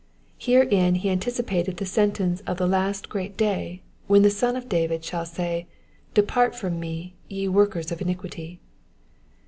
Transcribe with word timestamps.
^' 0.39 0.43
Herein 0.43 0.95
he 0.95 1.11
anticipated 1.11 1.77
the 1.77 1.85
flenteooe 1.85 2.41
of 2.47 2.57
the 2.57 2.65
last 2.65 3.07
great 3.07 3.37
day, 3.37 3.83
when 4.07 4.23
the 4.23 4.31
Son 4.31 4.55
of 4.55 4.67
David 4.67 5.05
shall 5.05 5.27
say, 5.27 5.67
'* 5.89 6.13
Depart 6.15 6.55
from 6.55 6.79
me, 6.79 7.13
ve 7.29 7.47
workers 7.47 7.91
of 7.91 8.01
iniquity.' 8.01 8.59